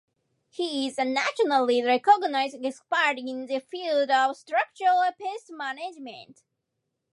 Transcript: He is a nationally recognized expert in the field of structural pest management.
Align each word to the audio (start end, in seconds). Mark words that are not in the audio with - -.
He 0.49 0.87
is 0.87 0.97
a 0.97 1.05
nationally 1.05 1.83
recognized 1.83 2.57
expert 2.65 3.19
in 3.19 3.45
the 3.45 3.59
field 3.59 4.09
of 4.09 4.35
structural 4.35 5.03
pest 5.21 5.51
management. 5.51 6.41